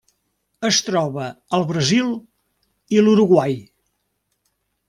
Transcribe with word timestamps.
Es 0.69 0.79
troba 0.87 1.27
al 1.57 1.67
Brasil 1.73 2.09
i 2.97 3.05
l'Uruguai. 3.05 3.57